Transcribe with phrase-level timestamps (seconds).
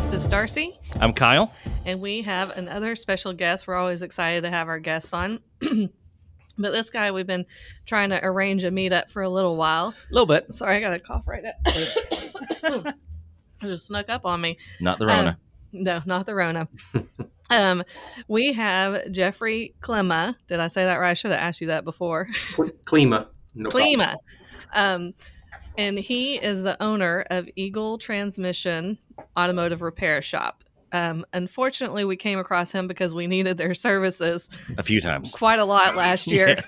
[0.00, 0.78] I'm your hostess, Darcy.
[0.98, 1.52] I'm Kyle.
[1.84, 3.66] And we have another special guest.
[3.66, 5.40] We're always excited to have our guests on.
[5.60, 7.44] but this guy, we've been
[7.84, 9.88] trying to arrange a meetup for a little while.
[9.88, 10.54] A little bit.
[10.54, 11.52] Sorry, I got a cough right now.
[11.66, 12.94] it
[13.60, 14.56] just snuck up on me.
[14.80, 15.28] Not the Rona.
[15.28, 15.36] Um,
[15.72, 16.66] no, not the Rona.
[17.50, 17.84] um,
[18.26, 20.34] we have Jeffrey Klima.
[20.48, 21.10] Did I say that right?
[21.10, 22.26] I should have asked you that before.
[22.84, 23.26] Klima.
[23.54, 24.00] No problem.
[24.00, 24.14] Klima.
[24.72, 25.12] Um,
[25.80, 28.98] and he is the owner of Eagle Transmission
[29.34, 30.62] Automotive Repair Shop.
[30.92, 35.32] Um, unfortunately, we came across him because we needed their services a few times.
[35.32, 36.62] quite a lot last year.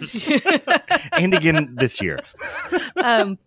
[1.19, 2.21] and again this year.
[2.97, 3.39] um,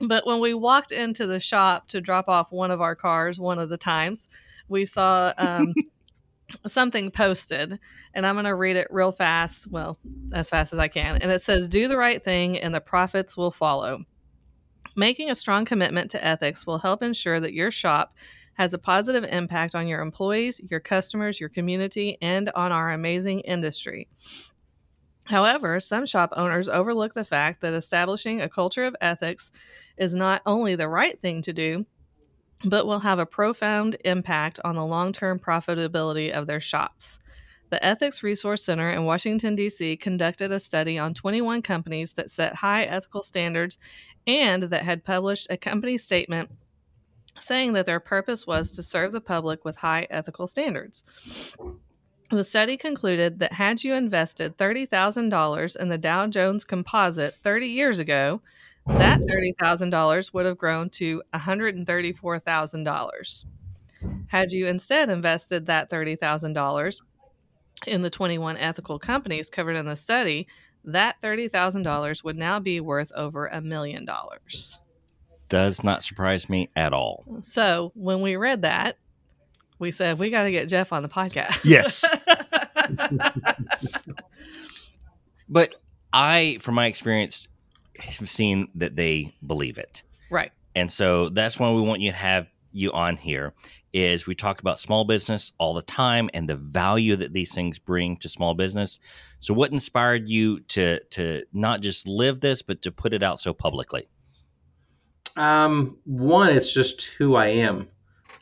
[0.00, 3.58] but when we walked into the shop to drop off one of our cars, one
[3.58, 4.28] of the times,
[4.68, 5.74] we saw um,
[6.68, 7.80] something posted,
[8.14, 9.66] and I'm going to read it real fast.
[9.68, 9.98] Well,
[10.32, 11.16] as fast as I can.
[11.16, 14.04] And it says, Do the right thing, and the profits will follow.
[14.98, 18.14] Making a strong commitment to ethics will help ensure that your shop
[18.54, 23.40] has a positive impact on your employees, your customers, your community, and on our amazing
[23.40, 24.08] industry.
[25.24, 29.50] However, some shop owners overlook the fact that establishing a culture of ethics
[29.98, 31.84] is not only the right thing to do,
[32.64, 37.20] but will have a profound impact on the long term profitability of their shops.
[37.68, 39.96] The Ethics Resource Center in Washington, D.C.
[39.96, 43.76] conducted a study on 21 companies that set high ethical standards
[44.26, 46.50] and that had published a company statement
[47.40, 51.02] saying that their purpose was to serve the public with high ethical standards.
[52.30, 58.00] The study concluded that had you invested $30,000 in the Dow Jones Composite 30 years
[58.00, 58.42] ago,
[58.86, 63.44] that $30,000 would have grown to $134,000.
[64.28, 67.00] Had you instead invested that $30,000
[67.86, 70.48] in the 21 ethical companies covered in the study,
[70.86, 74.78] that $30,000 would now be worth over a million dollars.
[75.48, 77.24] Does not surprise me at all.
[77.42, 78.98] So when we read that,
[79.78, 81.64] we said we got to get Jeff on the podcast.
[81.64, 82.02] Yes.
[85.48, 85.74] but
[86.12, 87.48] I, from my experience,
[87.98, 90.02] have seen that they believe it.
[90.30, 90.52] right.
[90.74, 93.54] And so that's why we want you to have you on here
[93.92, 97.78] is we talk about small business all the time and the value that these things
[97.78, 98.98] bring to small business.
[99.40, 103.40] So what inspired you to to not just live this but to put it out
[103.40, 104.08] so publicly?
[105.36, 107.88] Um, one, it's just who I am.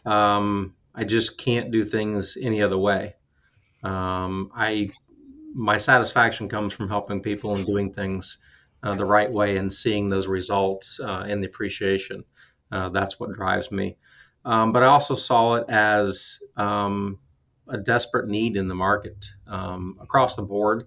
[0.07, 3.17] Um, I just can't do things any other way.
[3.83, 4.91] Um, I
[5.55, 8.39] my satisfaction comes from helping people and doing things
[8.83, 12.25] uh, the right way and seeing those results uh, and the appreciation.
[12.73, 13.97] Uh, that's what drives me.
[14.45, 17.19] Um, but I also saw it as um,
[17.69, 20.85] a desperate need in the market um, across the board,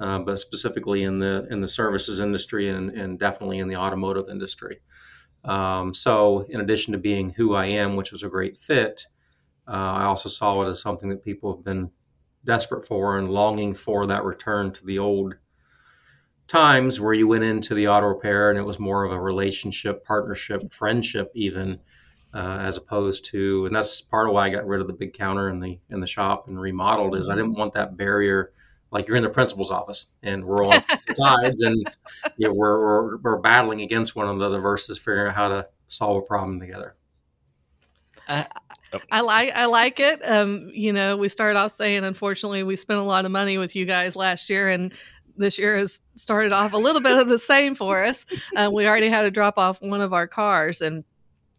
[0.00, 4.28] uh, but specifically in the in the services industry and, and definitely in the automotive
[4.28, 4.80] industry.
[5.44, 9.06] Um, so, in addition to being who I am, which was a great fit,
[9.68, 11.90] uh, I also saw it as something that people have been
[12.44, 15.34] desperate for and longing for that return to the old
[16.46, 20.04] times where you went into the auto repair and it was more of a relationship,
[20.04, 21.78] partnership, friendship, even
[22.34, 23.66] uh, as opposed to.
[23.66, 26.00] And that's part of why I got rid of the big counter in the in
[26.00, 27.16] the shop and remodeled.
[27.16, 28.52] Is I didn't want that barrier.
[28.90, 30.82] Like you're in the principal's office and we're on
[31.14, 31.90] sides and
[32.36, 36.16] you know, we're, we're we're battling against one another versus figuring out how to solve
[36.16, 36.96] a problem together.
[39.10, 40.20] I like I like it.
[40.24, 43.76] Um, you know, we started off saying unfortunately we spent a lot of money with
[43.76, 44.92] you guys last year and
[45.36, 48.24] this year has started off a little bit of the same for us.
[48.56, 51.04] Uh, we already had to drop off one of our cars and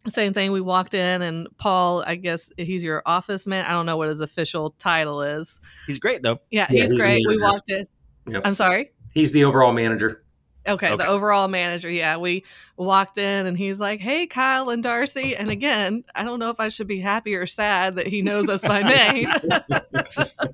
[0.09, 3.65] same thing we walked in and Paul, I guess he's your office man.
[3.65, 5.59] I don't know what his official title is.
[5.87, 6.39] He's great though.
[6.51, 7.25] Yeah, Yeah, he's he's great.
[7.27, 7.87] We walked in.
[8.27, 8.41] Yep.
[8.45, 8.91] I'm sorry.
[9.11, 10.21] He's the overall manager.
[10.67, 10.95] Okay, Okay.
[11.03, 11.89] the overall manager.
[11.89, 12.43] Yeah, we
[12.75, 16.59] walked in and he's like, "Hey, Kyle and Darcy." And again, I don't know if
[16.59, 19.29] I should be happy or sad that he knows us by name.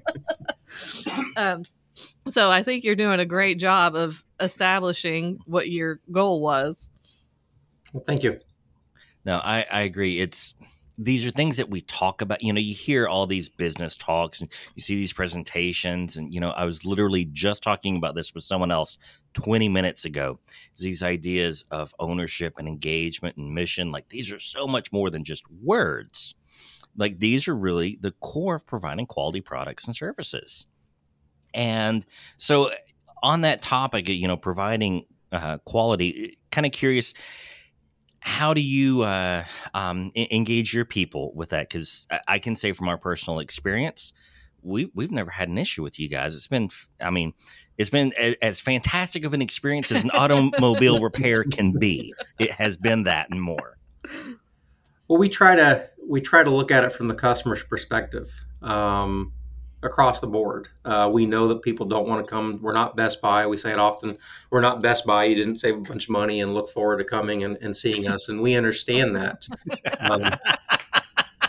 [1.38, 1.64] um,
[2.28, 6.90] so I think you're doing a great job of establishing what your goal was.
[7.94, 8.40] Well, thank you.
[9.26, 10.20] No, I, I agree.
[10.20, 10.56] It's
[10.98, 12.44] these are things that we talk about.
[12.44, 16.16] You know, you hear all these business talks and you see these presentations.
[16.16, 18.98] And, you know, I was literally just talking about this with someone else
[19.34, 20.40] 20 minutes ago.
[20.78, 25.24] These ideas of ownership and engagement and mission, like these are so much more than
[25.24, 26.36] just words.
[26.98, 30.68] like these are really the core of providing quality products and services.
[31.54, 32.06] And
[32.38, 32.72] so,
[33.24, 37.14] on that topic, you know, providing uh, quality, kind of curious
[38.22, 41.68] how do you uh, um, engage your people with that?
[41.68, 44.14] Because I can say from our personal experience,
[44.62, 46.36] we we've never had an issue with you guys.
[46.36, 46.70] It's been,
[47.02, 47.34] I mean,
[47.80, 52.14] it's been as fantastic of an experience as an automobile repair can be.
[52.40, 53.78] It has been that and more.
[55.08, 58.28] Well, we try to we try to look at it from the customer's perspective
[58.62, 59.34] um,
[59.84, 60.68] across the board.
[60.86, 62.60] Uh, we know that people don't want to come.
[62.62, 63.48] We're not Best Buy.
[63.48, 64.18] We say it often.
[64.50, 65.26] We're not Best Buy.
[65.26, 68.08] You didn't save a bunch of money and look forward to coming and, and seeing
[68.08, 69.48] us, and we understand that.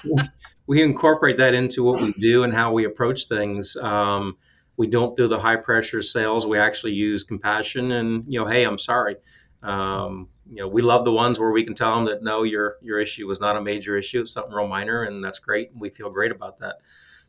[0.04, 0.28] Um,
[0.66, 3.76] we incorporate that into what we do and how we approach things.
[3.76, 4.36] Um,
[4.76, 6.46] we don't do the high pressure sales.
[6.46, 9.16] We actually use compassion and you know, hey, I'm sorry.
[9.62, 12.76] Um, you know, we love the ones where we can tell them that no, your
[12.82, 15.70] your issue was not a major issue, it's something real minor, and that's great.
[15.74, 16.76] We feel great about that.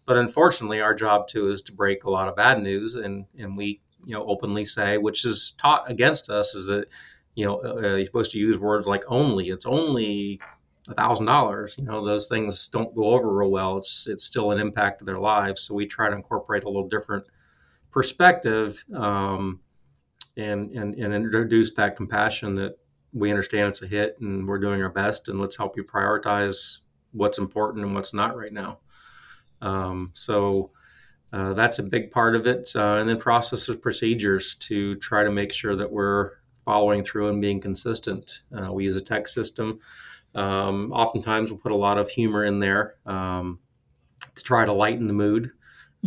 [0.05, 3.57] But unfortunately, our job too is to break a lot of bad news, and and
[3.57, 6.87] we you know openly say, which is taught against us, is that
[7.35, 9.49] you know uh, you're supposed to use words like only.
[9.49, 10.41] It's only
[10.89, 11.75] a thousand dollars.
[11.77, 13.77] You know, those things don't go over real well.
[13.77, 15.61] It's it's still an impact to their lives.
[15.61, 17.25] So we try to incorporate a little different
[17.91, 19.61] perspective um,
[20.35, 22.77] and, and and introduce that compassion that
[23.13, 26.79] we understand it's a hit and we're doing our best and let's help you prioritize
[27.11, 28.79] what's important and what's not right now.
[29.63, 30.71] Um, so
[31.31, 32.71] uh, that's a big part of it.
[32.75, 36.31] Uh, and then process of procedures to try to make sure that we're
[36.63, 38.41] following through and being consistent.
[38.55, 39.79] Uh, we use a text system.
[40.35, 43.59] Um, oftentimes we'll put a lot of humor in there um,
[44.35, 45.51] to try to lighten the mood.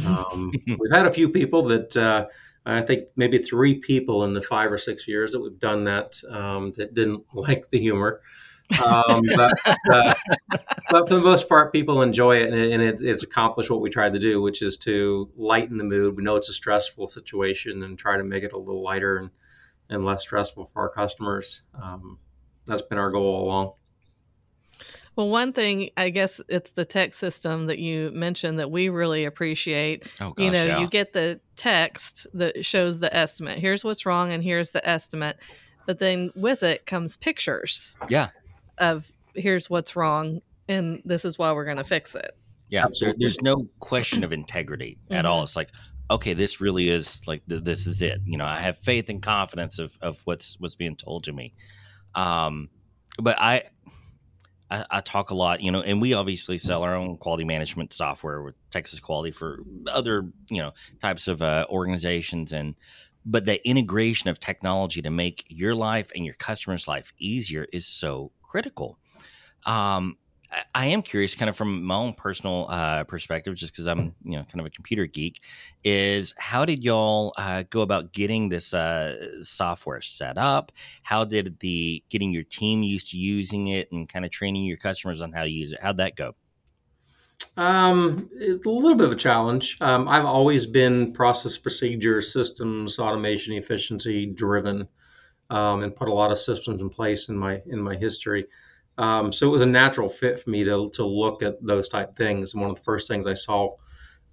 [0.05, 2.27] Um, we've had a few people that uh,
[2.65, 6.21] I think maybe three people in the five or six years that we've done that
[6.31, 8.21] um, that didn't like the humor.
[8.85, 9.53] Um, but,
[9.93, 10.15] uh,
[10.91, 13.81] but, for the most part, people enjoy it, and, it, and it, it's accomplished what
[13.81, 16.17] we tried to do, which is to lighten the mood.
[16.17, 19.31] We know it's a stressful situation, and try to make it a little lighter and,
[19.89, 21.63] and less stressful for our customers.
[21.81, 22.19] Um,
[22.67, 23.73] that's been our goal all along.
[25.15, 29.25] Well, one thing, I guess it's the text system that you mentioned that we really
[29.25, 30.13] appreciate.
[30.21, 30.79] Oh, gosh, you know, yeah.
[30.81, 33.59] you get the text that shows the estimate.
[33.59, 35.39] Here's what's wrong, and here's the estimate.
[35.87, 37.97] But then with it comes pictures.
[38.09, 38.29] Yeah.
[38.79, 42.37] Of here's what's wrong, and this is why we're going to fix it.
[42.69, 42.87] Yeah.
[43.01, 45.27] There, there's no question of integrity at mm-hmm.
[45.27, 45.43] all.
[45.43, 45.71] It's like,
[46.11, 48.21] okay, this really is like this is it.
[48.25, 51.55] You know, I have faith and confidence of of what's what's being told to me.
[52.15, 52.69] Um,
[53.19, 53.63] but I
[54.71, 57.93] I, I, talk a lot, you know, and we obviously sell our own quality management
[57.93, 62.75] software with Texas Quality for other, you know, types of uh, organizations, and
[63.25, 67.87] but the integration of technology to make your life and your customer's life easier is
[67.87, 68.99] so critical.
[69.65, 70.17] Um,
[70.75, 74.37] I am curious, kind of from my own personal uh, perspective, just because I'm, you
[74.39, 75.41] know, kind of a computer geek,
[75.83, 80.73] is how did y'all uh, go about getting this uh, software set up?
[81.03, 84.77] How did the getting your team used to using it and kind of training your
[84.77, 85.81] customers on how to use it?
[85.83, 86.35] How'd that go?
[87.57, 89.79] Um, it's a little bit of a challenge.
[89.81, 94.89] Um, I've always been process, procedure, systems, automation, efficiency driven,
[95.51, 98.47] um, and put a lot of systems in place in my in my history.
[98.99, 102.17] Um, so it was a natural fit for me to, to look at those type
[102.17, 102.55] things.
[102.55, 103.77] And one of the first things I saw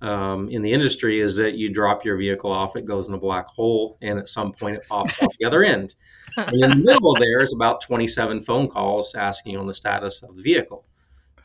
[0.01, 3.17] um, in the industry is that you drop your vehicle off, it goes in a
[3.17, 5.96] black hole, and at some point it pops off the other end.
[6.38, 10.36] And in the middle there is about 27 phone calls asking on the status of
[10.36, 10.86] the vehicle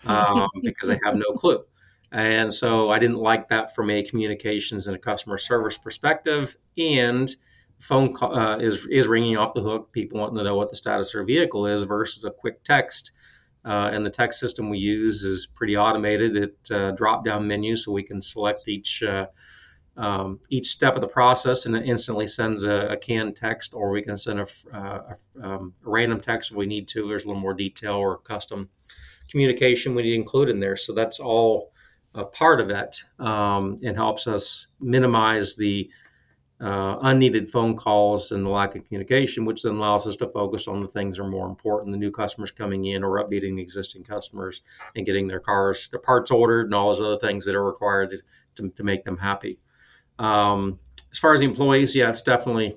[0.06, 1.64] um, because they have no clue.
[2.10, 6.56] And so I didn't like that from a communications and a customer service perspective.
[6.76, 7.34] And
[7.78, 9.92] phone call uh, is is ringing off the hook.
[9.92, 13.12] People wanting to know what the status of their vehicle is versus a quick text.
[13.64, 16.36] Uh, and the text system we use is pretty automated.
[16.36, 19.26] It uh, drop down menu so we can select each uh,
[19.96, 23.90] um, each step of the process, and it instantly sends a, a canned text, or
[23.90, 27.08] we can send a, uh, a, um, a, random text if we need to.
[27.08, 28.68] There's a little more detail or custom
[29.28, 30.76] communication we need to include in there.
[30.76, 31.72] So that's all
[32.14, 35.90] a part of it, um, and helps us minimize the
[36.60, 40.66] uh, unneeded phone calls and the lack of communication, which then allows us to focus
[40.66, 43.62] on the things that are more important the new customers coming in or updating the
[43.62, 44.62] existing customers
[44.96, 48.10] and getting their cars, their parts ordered, and all those other things that are required
[48.10, 48.18] to,
[48.56, 49.58] to, to make them happy.
[50.18, 50.80] Um,
[51.12, 52.76] as far as the employees, yeah, it's definitely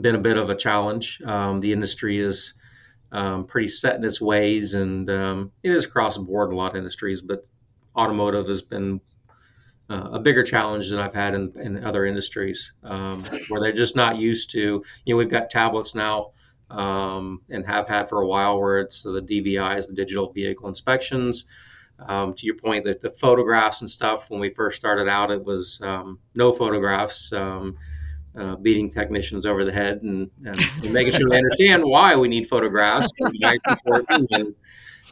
[0.00, 1.20] been a bit of a challenge.
[1.22, 2.54] Um, the industry is
[3.10, 6.56] um, pretty set in its ways, and um, it is across the board in a
[6.56, 7.48] lot of industries, but
[7.96, 9.00] automotive has been
[9.90, 13.96] uh, a bigger challenge than I've had in, in other industries um, where they're just
[13.96, 14.82] not used to.
[15.04, 16.30] You know, we've got tablets now
[16.70, 21.44] um, and have had for a while where it's the DVIs, the digital vehicle inspections.
[22.06, 25.44] um, to your point that the photographs and stuff when we first started out it
[25.44, 27.76] was um, no photographs um,
[28.38, 32.28] uh, beating technicians over the head and, and, and, making sure they understand why we
[32.28, 34.54] need photographs and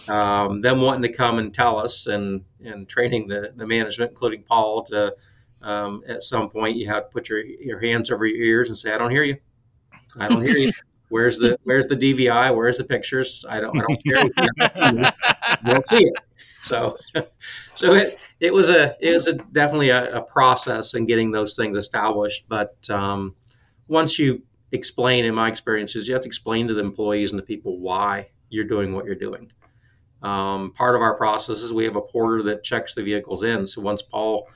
[0.09, 3.29] why it's important and um, them wanting to come and tell us and and training
[3.29, 5.15] the, the management including paul to
[5.63, 8.79] um, at some point you have to put your, your hands over your ears and
[8.79, 9.37] say i don't hear you.
[10.19, 10.73] I don't hear you.
[11.11, 13.43] Where's the where's the dvi where's the pictures?
[13.49, 16.15] I don't i don't hear you i don't see it.
[16.63, 16.97] So,
[17.75, 21.57] so it, it was a it was a, definitely a, a, process in getting those
[21.57, 22.47] things established.
[22.49, 23.35] But um,
[23.87, 27.45] once you explain, in my experiences, you have to explain to the employees and the
[27.45, 29.51] people why you're doing what you're doing.
[30.23, 33.67] Um, part of our process is we have a porter that checks the vehicles in.
[33.67, 34.49] So once Paul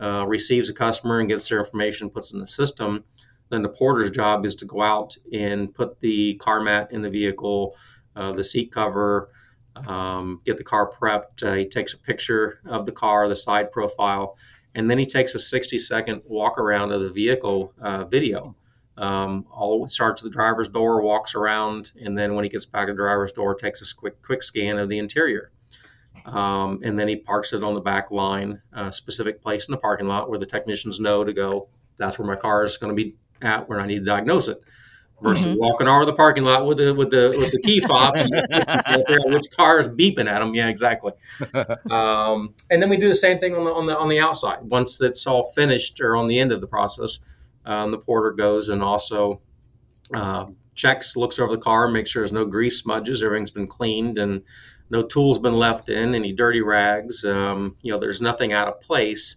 [0.00, 3.04] uh, receives a customer and gets their information, puts in the system,
[3.48, 7.10] then the porter's job is to go out and put the car mat in the
[7.10, 7.76] vehicle,
[8.14, 9.30] uh, the seat cover,
[9.86, 11.42] um, get the car prepped.
[11.42, 14.36] Uh, he takes a picture of the car, the side profile,
[14.74, 18.56] and then he takes a 60 second walk around of the vehicle uh, video.
[18.96, 22.86] Um, all starts at the driver's door, walks around, and then when he gets back
[22.86, 25.50] to the driver's door, takes a quick quick scan of the interior.
[26.24, 29.78] Um, and then he parks it on the back line, a specific place in the
[29.78, 31.68] parking lot where the technicians know to go.
[31.98, 34.60] That's where my car is going to be at when I need to diagnose it
[35.22, 35.58] versus mm-hmm.
[35.58, 38.14] walking over the parking lot with the with the with the key fob,
[39.26, 40.54] which car is beeping at them.
[40.54, 41.12] Yeah, exactly.
[41.90, 44.62] Um, and then we do the same thing on the on the on the outside.
[44.62, 47.18] Once it's all finished or on the end of the process,
[47.66, 49.40] um, the porter goes and also
[50.14, 54.18] uh, checks, looks over the car, makes sure there's no grease smudges, everything's been cleaned,
[54.18, 54.42] and
[54.88, 57.24] no tools been left in, any dirty rags.
[57.24, 59.36] Um, you know, there's nothing out of place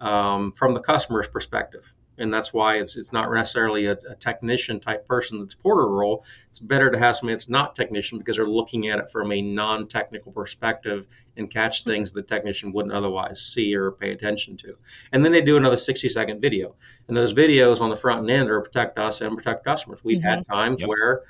[0.00, 4.80] um, from the customer's perspective and that's why it's it's not necessarily a, a, technician
[4.80, 6.24] type person that's porter role.
[6.48, 9.42] It's better to have somebody that's not technician because they're looking at it from a
[9.42, 11.06] non-technical perspective
[11.36, 11.90] and catch hmm.
[11.90, 14.76] things the technician wouldn't otherwise see or pay attention to.
[15.12, 16.74] And then they do another 60 second video,
[17.08, 20.00] and those videos on the front and end are protect us and protect customers.
[20.02, 20.28] We've mm-hmm.
[20.28, 20.88] had times yep.
[20.88, 21.22] where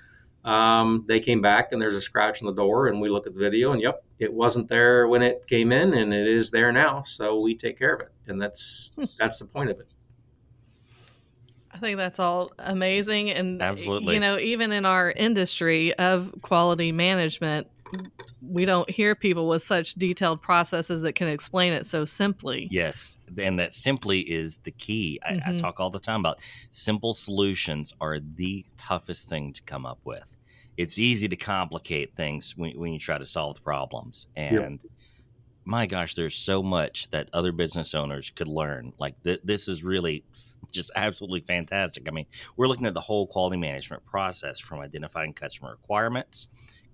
[0.45, 3.35] um, they came back and there's a scratch on the door, and we look at
[3.35, 6.71] the video, and yep, it wasn't there when it came in, and it is there
[6.71, 7.02] now.
[7.02, 9.05] So we take care of it, and that's hmm.
[9.19, 9.88] that's the point of it.
[11.76, 13.30] I think that's all amazing.
[13.30, 17.66] And, absolutely, you know, even in our industry of quality management,
[18.40, 22.66] we don't hear people with such detailed processes that can explain it so simply.
[22.71, 23.18] Yes.
[23.37, 25.21] And that simply is the key.
[25.23, 25.56] I, mm-hmm.
[25.56, 26.38] I talk all the time about
[26.71, 30.35] simple solutions are the toughest thing to come up with.
[30.78, 34.28] It's easy to complicate things when, when you try to solve the problems.
[34.35, 34.90] And yep
[35.66, 38.92] my gosh, there's so much that other business owners could learn.
[38.99, 40.25] Like th- this is really
[40.70, 42.06] just absolutely fantastic.
[42.08, 46.46] I mean, we're looking at the whole quality management process from identifying customer requirements,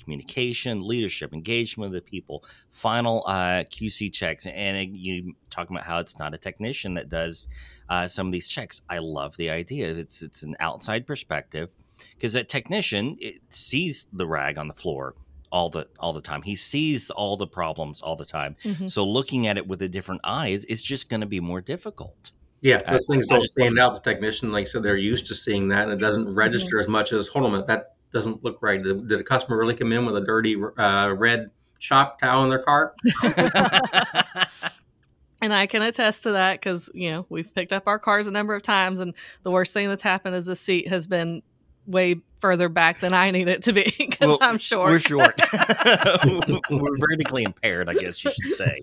[0.03, 5.99] communication, leadership, engagement of the people, final uh, QC checks, and you talking about how
[5.99, 7.49] it's not a technician that does
[7.91, 8.81] uh, some of these checks.
[8.89, 9.95] I love the idea.
[9.95, 11.69] It's it's an outside perspective
[12.15, 13.19] because that technician
[13.51, 15.15] sees the rag on the floor
[15.53, 16.43] all the all the time.
[16.43, 18.57] He sees all the problems all the time.
[18.65, 18.89] Mm-hmm.
[18.89, 21.61] So looking at it with a different eye is, is just going to be more
[21.61, 22.33] difficult.
[22.63, 23.95] Yeah, those things don't stand out.
[23.95, 26.35] The technician, like I said, they're used to seeing that, and it doesn't mm-hmm.
[26.35, 28.83] register as much as hold on a minute, that doesn't look right.
[28.83, 32.51] Did, did a customer really come in with a dirty uh, red shop towel in
[32.51, 32.95] their car?
[35.43, 38.31] and I can attest to that because you know we've picked up our cars a
[38.31, 41.43] number of times, and the worst thing that's happened is the seat has been
[41.87, 44.91] way further back than I need it to be because well, I'm short.
[44.91, 45.41] We're short.
[46.71, 48.81] we're vertically impaired, I guess you should say.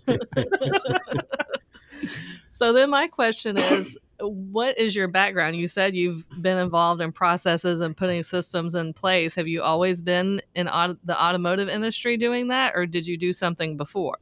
[2.52, 5.56] so then my question is what is your background?
[5.56, 9.36] You said you've been involved in processes and putting systems in place.
[9.36, 13.34] Have you always been in auto- the automotive industry doing that, or did you do
[13.34, 14.18] something before?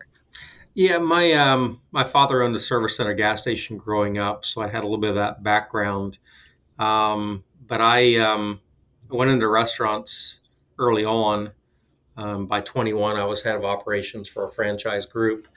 [0.75, 4.67] Yeah, my um, my father owned a service center gas station growing up, so I
[4.67, 6.19] had a little bit of that background.
[6.77, 8.61] Um, but I um,
[9.09, 10.41] went into restaurants
[10.77, 11.51] early on.
[12.15, 15.47] Um, by 21, I was head of operations for a franchise group.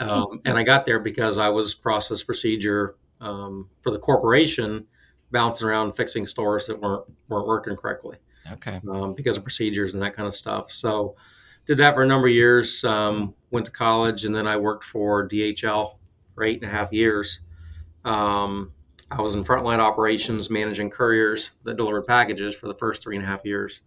[0.00, 4.86] Um, and I got there because I was process procedure um, for the corporation,
[5.30, 8.16] bouncing around fixing stores that weren't weren't working correctly.
[8.52, 8.80] Okay.
[8.88, 10.70] Um, because of procedures and that kind of stuff.
[10.70, 11.16] So,
[11.66, 12.84] did that for a number of years.
[12.84, 15.96] Um, went to college, and then I worked for DHL
[16.34, 17.40] for eight and a half years.
[18.04, 18.72] Um,
[19.10, 23.24] I was in frontline operations, managing couriers that delivered packages for the first three and
[23.24, 23.80] a half years,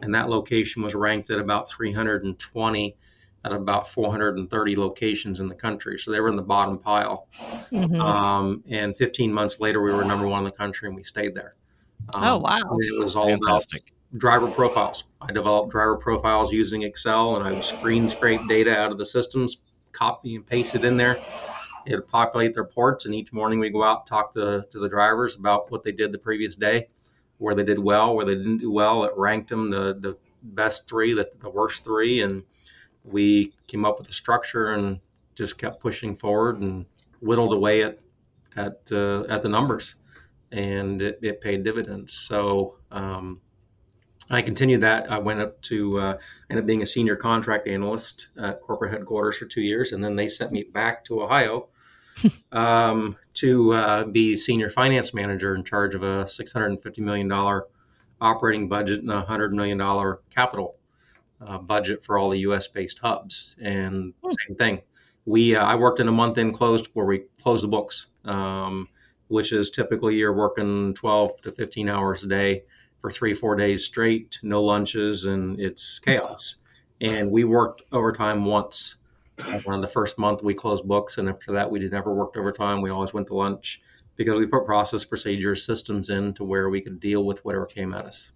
[0.00, 2.96] and that location was ranked at about 320
[3.44, 5.98] at about 430 locations in the country.
[5.98, 7.28] So they were in the bottom pile.
[7.72, 8.00] Mm-hmm.
[8.00, 11.34] Um, and 15 months later, we were number one in the country and we stayed
[11.34, 11.54] there.
[12.14, 12.58] Um, oh, wow.
[12.58, 13.92] It was all Fantastic.
[14.10, 15.04] about driver profiles.
[15.22, 19.06] I developed driver profiles using Excel and I would screen scrape data out of the
[19.06, 19.58] systems,
[19.92, 21.16] copy and paste it in there.
[21.86, 24.88] It'll populate their ports, and each morning we go out and talk to, to the
[24.88, 26.88] drivers about what they did the previous day,
[27.38, 29.04] where they did well, where they didn't do well.
[29.04, 32.42] It ranked them the, the best three, the, the worst three, and
[33.04, 35.00] we came up with a structure and
[35.34, 36.86] just kept pushing forward and
[37.20, 37.98] whittled away at
[38.56, 39.94] at uh, at the numbers,
[40.50, 42.12] and it, it paid dividends.
[42.12, 43.40] So um,
[44.30, 45.10] I continued that.
[45.10, 46.16] I went up to uh,
[46.48, 50.14] ended up being a senior contract analyst at corporate headquarters for two years, and then
[50.14, 51.68] they sent me back to Ohio
[52.52, 57.02] um, to uh, be senior finance manager in charge of a six hundred and fifty
[57.02, 57.66] million dollar
[58.20, 60.76] operating budget and a hundred million dollar capital
[61.40, 62.68] uh, budget for all the U.S.
[62.68, 63.56] based hubs.
[63.60, 64.14] And
[64.46, 64.82] same thing,
[65.24, 68.86] we uh, I worked in a month end closed where we close the books, um,
[69.26, 72.62] which is typically you're working twelve to fifteen hours a day
[73.00, 76.56] for three, four days straight, no lunches, and it's chaos.
[77.00, 78.96] And we worked overtime once.
[79.66, 82.82] On the first month, we closed books, and after that, we did never worked overtime.
[82.82, 83.80] We always went to lunch
[84.16, 87.94] because we put process, procedures, systems in to where we could deal with whatever came
[87.94, 88.32] at us.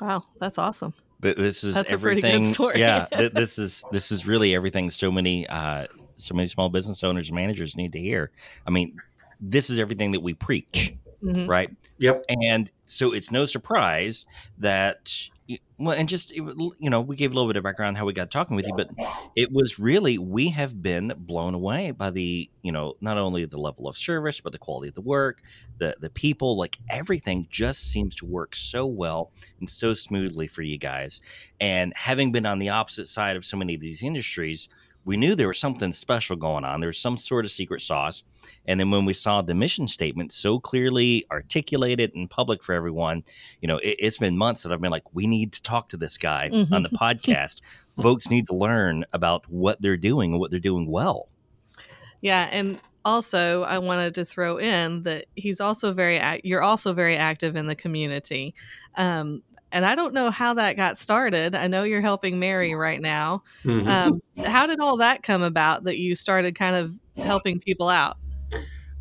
[0.00, 0.94] Wow, that's awesome.
[1.18, 2.44] But this is That's a pretty everything.
[2.44, 2.78] good story.
[2.78, 4.90] yeah, th- this is this is really everything.
[4.90, 8.30] So many uh, so many small business owners and managers need to hear.
[8.66, 8.96] I mean,
[9.40, 11.48] this is everything that we preach, Mhm.
[11.48, 11.70] right?
[11.98, 12.24] Yep.
[12.28, 14.26] And so it's no surprise
[14.58, 15.12] that
[15.78, 18.30] well, and just you know, we gave a little bit of background how we got
[18.30, 18.90] talking with you, but
[19.34, 23.58] it was really we have been blown away by the you know not only the
[23.58, 25.42] level of service but the quality of the work,
[25.78, 30.62] the the people, like everything just seems to work so well and so smoothly for
[30.62, 31.20] you guys.
[31.60, 34.68] And having been on the opposite side of so many of these industries,
[35.04, 36.80] we knew there was something special going on.
[36.80, 38.22] There was some sort of secret sauce.
[38.66, 43.24] And then when we saw the mission statement so clearly articulated in public for everyone,
[43.62, 45.96] you know, it, it's been months that I've been like, we need to talk to
[45.96, 46.70] this guy Mhm.
[46.72, 47.60] on the podcast.
[48.02, 51.28] Folks need to learn about what they're doing and what they're doing well.
[52.20, 56.92] Yeah, and also I wanted to throw in that he's also very ac- you're also
[56.92, 58.54] very active in the community.
[58.96, 61.54] Um, and I don't know how that got started.
[61.54, 63.42] I know you're helping Mary right now.
[63.64, 63.88] Mhm.
[63.88, 68.16] Um, how did all that come about that you started kind of helping people out?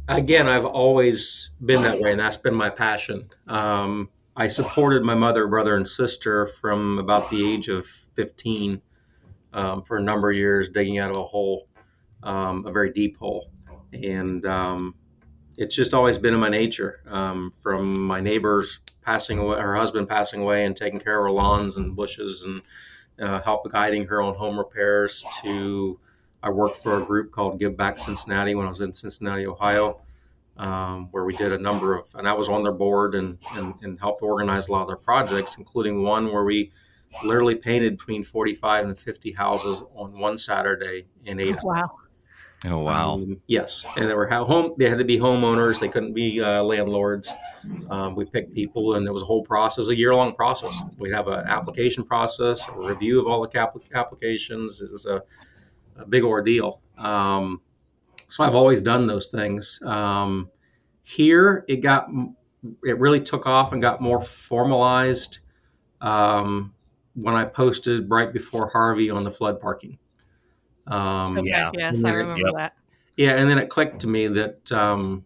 [0.09, 3.29] again, I've always been that way, and that's been my passion.
[3.47, 8.81] Um, I supported my mother, brother, and sister from about the age of 15
[9.53, 11.67] um, for a number of years, digging out of a hole,
[12.23, 13.51] um, a very deep hole.
[13.93, 14.95] And um,
[15.59, 20.07] it's just always been in my nature um, from my neighbors passing away, her husband
[20.07, 22.61] passing away, and taking care of her lawns and bushes and
[23.21, 25.99] uh, help guiding her on home repairs to
[26.41, 29.99] I worked for a group called Give Back Cincinnati when I was in Cincinnati, Ohio,
[30.55, 33.73] um, where we did a number of, and I was on their board and, and,
[33.81, 36.71] and helped organize a lot of their projects, including one where we
[37.25, 41.57] literally painted between 45 and 50 houses on one Saturday in eight.
[41.61, 41.98] Wow.
[42.65, 43.13] Oh, wow.
[43.13, 44.73] Um, yes, and they were ho- home.
[44.77, 45.79] They had to be homeowners.
[45.79, 47.31] They couldn't be uh, landlords.
[47.89, 50.77] Um, we picked people, and it was a whole process, a year long process.
[50.97, 54.81] We'd have an application process, a review of all the cap- applications.
[54.81, 55.21] It was a,
[55.97, 56.81] a big ordeal.
[56.97, 57.61] Um,
[58.27, 59.81] so I've always done those things.
[59.85, 60.49] Um,
[61.01, 62.09] here, it got
[62.83, 65.39] it really took off and got more formalized
[66.01, 66.73] um,
[67.13, 69.97] when I posted right before Harvey on the flood parking.
[70.89, 71.71] Um, Okay, Yeah.
[71.73, 72.15] Yes, I Yep.
[72.17, 72.73] remember that.
[73.15, 75.25] yeah, and then it clicked to me that um,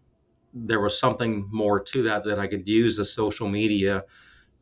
[0.52, 4.04] there was something more to that that I could use the social media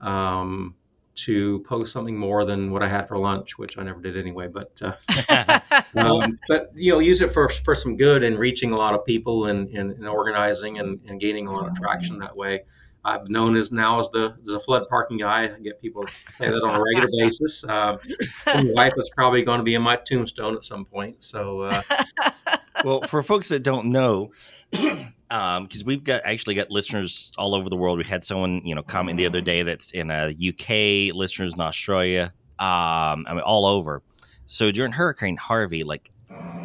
[0.00, 0.74] um,
[1.14, 4.48] to post something more than what I had for lunch, which I never did anyway.
[4.48, 5.60] But uh,
[5.98, 9.04] um, but you know, use it for for some good and reaching a lot of
[9.04, 12.62] people and, and, and organizing and, and gaining a lot of traction that way.
[13.04, 15.44] I'm known as now as the as the flood parking guy.
[15.44, 17.64] I get people say that on a regular basis.
[17.64, 17.98] Uh,
[18.46, 21.22] my wife is probably going to be in my tombstone at some point.
[21.22, 21.62] So.
[21.62, 21.82] Uh,
[22.84, 24.30] well, for folks that don't know,
[24.70, 27.98] because we've got actually got listeners all over the world.
[27.98, 31.60] We had someone you know comment the other day that's in uh, UK, listeners in
[31.60, 34.02] Australia, um, I mean all over.
[34.46, 36.10] So during Hurricane Harvey, like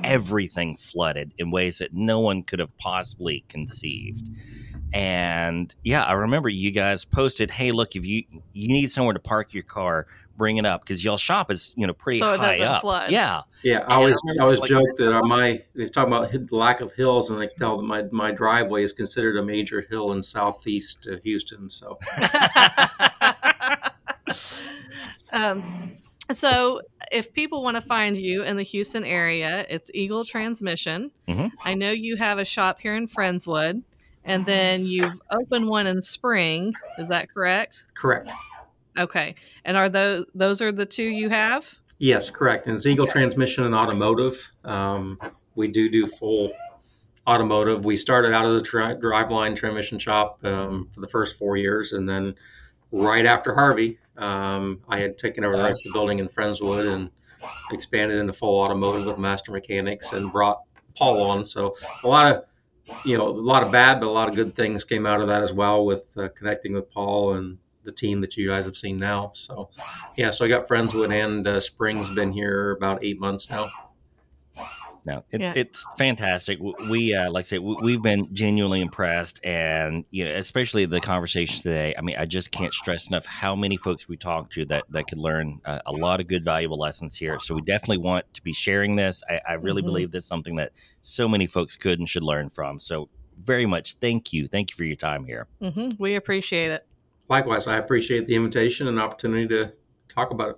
[0.03, 4.29] everything flooded in ways that no one could have possibly conceived.
[4.93, 9.19] And yeah, I remember you guys posted, "Hey, look, if you you need somewhere to
[9.19, 12.39] park your car, bring it up because y'all shop is you know pretty So it
[12.39, 13.11] high up." flood.
[13.11, 16.07] Yeah, Yeah, I always I I always like, joke that that's on my they talk
[16.07, 19.43] about the lack of hills, and I tell that my my driveway is considered a
[19.43, 21.69] major hill in southeast uh, Houston.
[21.69, 21.99] So
[25.33, 25.91] um,
[26.31, 31.11] so if people want to find you in the Houston area, it's Eagle Transmission.
[31.27, 31.51] Mhm.
[31.63, 33.83] I know you have a shop here in Friendswood,
[34.23, 36.73] and then you've opened one in Spring.
[36.97, 37.85] Is that correct?
[37.95, 38.29] correct.
[38.97, 39.35] Okay.
[39.63, 41.75] And are those those are the two you have?
[41.99, 42.67] Yes, correct.
[42.67, 44.51] And it's Eagle Transmission and Automotive.
[44.63, 45.19] Um,
[45.55, 46.51] we do do full
[47.27, 47.85] automotive.
[47.85, 51.93] We started out as a tri- driveline transmission shop um, for the first four years,
[51.93, 52.35] and then
[52.91, 56.93] right after Harvey, um, I had taken over the rest of the building in Friendswood
[56.93, 57.09] and
[57.71, 60.61] expanded into full automotive with master mechanics and brought
[60.95, 61.45] Paul on.
[61.45, 62.45] So a lot of
[63.05, 65.27] you know a lot of bad, but a lot of good things came out of
[65.27, 68.75] that as well with uh, connecting with Paul and the team that you guys have
[68.75, 69.31] seen now.
[69.33, 69.69] So
[70.15, 73.67] yeah, so I got Friendswood and uh, Springs been here about eight months now.
[75.07, 75.53] No, it, Yeah.
[75.55, 76.59] it's fantastic.
[76.59, 80.99] We, uh, like I said, w- we've been genuinely impressed, and you know, especially the
[80.99, 81.95] conversation today.
[81.97, 85.07] I mean, I just can't stress enough how many folks we talked to that that
[85.07, 87.39] could learn uh, a lot of good, valuable lessons here.
[87.39, 89.23] So we definitely want to be sharing this.
[89.29, 89.85] I, I really Mhm.
[89.85, 92.77] believe this is something that so many folks could and should learn from.
[92.77, 93.07] So
[93.41, 95.47] very much, thank you, thank you for your time here.
[95.61, 96.85] hmm We appreciate it.
[97.29, 99.71] Likewise, I appreciate the invitation and opportunity to
[100.09, 100.57] talk about it.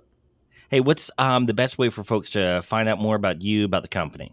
[0.70, 3.82] Hey, what's um, the best way for folks to find out more about you, about
[3.82, 4.32] the company?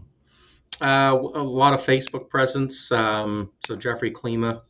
[0.80, 2.92] Uh, a lot of Facebook presence.
[2.92, 4.62] Um, so Jeffrey Klima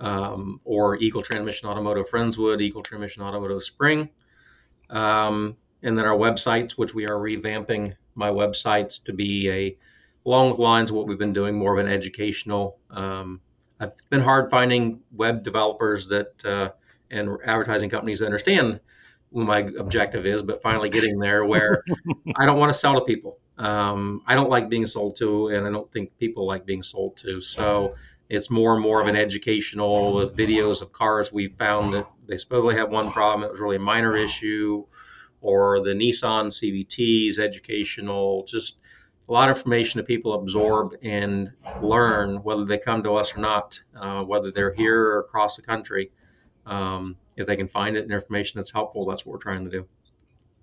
[0.00, 4.10] um, or Eagle Transmission Automotive Friendswood, Eagle Transmission Automotive Spring.
[4.90, 9.78] Um, and then our websites, which we are revamping my websites to be a
[10.26, 12.78] along with lines of what we've been doing, more of an educational.
[12.90, 13.42] Um,
[13.80, 16.70] it's been hard finding web developers that uh,
[17.12, 18.80] and advertising companies that understand
[19.30, 21.82] what my objective is, but finally getting there where
[22.36, 23.38] I don't want to sell to people.
[23.58, 27.16] Um, I don't like being sold to, and I don't think people like being sold
[27.18, 27.40] to.
[27.40, 27.94] So
[28.28, 31.32] it's more and more of an educational with videos of cars.
[31.32, 33.44] We found that they supposedly have one problem.
[33.44, 34.84] It was really a minor issue,
[35.40, 38.78] or the Nissan CVTs, educational, just
[39.28, 43.40] a lot of information that people absorb and learn, whether they come to us or
[43.40, 46.10] not, uh, whether they're here or across the country.
[46.64, 49.70] Um, if they can find it and information that's helpful, that's what we're trying to
[49.70, 49.86] do.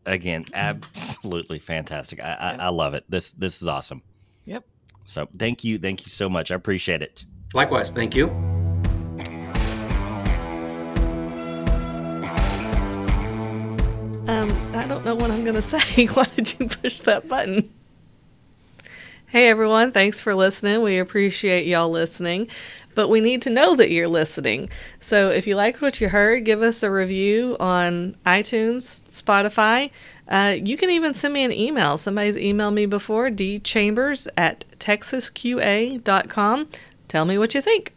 [0.05, 2.19] Again, absolutely fantastic.
[2.19, 3.05] I, I, I love it.
[3.07, 4.01] This this is awesome.
[4.45, 4.65] Yep.
[5.05, 6.51] So thank you, thank you so much.
[6.51, 7.25] I appreciate it.
[7.53, 8.27] Likewise, thank you.
[14.25, 16.07] Um, I don't know what I'm going to say.
[16.07, 17.69] Why did you push that button?
[19.33, 20.83] Hey everyone, thanks for listening.
[20.83, 22.49] We appreciate y'all listening,
[22.95, 24.69] but we need to know that you're listening.
[24.99, 29.89] So if you like what you heard, give us a review on iTunes, Spotify.
[30.27, 31.97] Uh, you can even send me an email.
[31.97, 36.67] Somebody's emailed me before, dchambers at texasqa.com.
[37.07, 37.93] Tell me what you think.